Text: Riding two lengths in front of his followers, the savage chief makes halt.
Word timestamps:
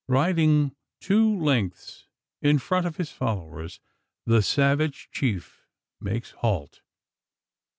Riding 0.07 0.75
two 0.99 1.37
lengths 1.39 2.07
in 2.41 2.57
front 2.57 2.87
of 2.87 2.97
his 2.97 3.11
followers, 3.11 3.79
the 4.25 4.41
savage 4.41 5.09
chief 5.11 5.67
makes 5.99 6.31
halt. 6.31 6.81